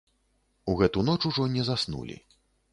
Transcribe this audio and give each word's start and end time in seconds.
У 0.73 0.75
гэту 0.79 1.05
ноч 1.11 1.15
ужо 1.31 1.43
не 1.59 1.69
заснулі. 1.71 2.21